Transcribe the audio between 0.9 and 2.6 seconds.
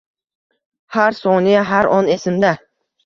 Har soniya, har on esimda.